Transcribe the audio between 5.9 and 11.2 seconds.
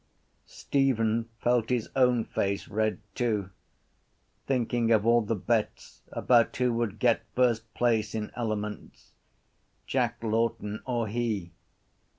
about who would get first place in elements, Jack Lawton or